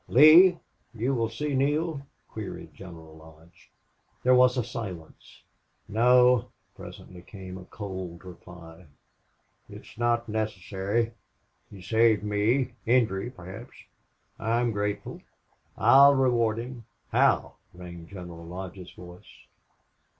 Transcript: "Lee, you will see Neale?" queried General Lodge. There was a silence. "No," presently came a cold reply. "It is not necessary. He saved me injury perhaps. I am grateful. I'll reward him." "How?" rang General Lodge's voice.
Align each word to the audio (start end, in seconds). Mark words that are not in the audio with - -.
"Lee, 0.07 0.57
you 0.95 1.13
will 1.13 1.29
see 1.29 1.53
Neale?" 1.53 2.01
queried 2.27 2.73
General 2.73 3.15
Lodge. 3.15 3.69
There 4.23 4.33
was 4.33 4.57
a 4.57 4.63
silence. 4.63 5.43
"No," 5.87 6.49
presently 6.75 7.21
came 7.21 7.55
a 7.55 7.65
cold 7.65 8.25
reply. 8.25 8.87
"It 9.69 9.81
is 9.83 9.97
not 9.99 10.27
necessary. 10.27 11.13
He 11.69 11.83
saved 11.83 12.23
me 12.23 12.73
injury 12.87 13.29
perhaps. 13.29 13.73
I 14.39 14.59
am 14.59 14.71
grateful. 14.71 15.21
I'll 15.77 16.15
reward 16.15 16.57
him." 16.57 16.85
"How?" 17.11 17.57
rang 17.71 18.07
General 18.07 18.43
Lodge's 18.43 18.93
voice. 18.93 19.45